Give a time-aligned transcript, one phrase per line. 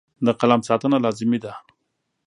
[0.25, 1.53] د قلم ساتنه لازمي ده.